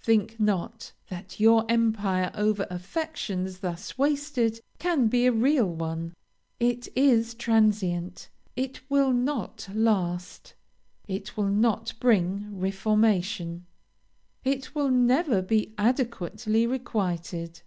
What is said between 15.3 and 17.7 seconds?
be adequately requited.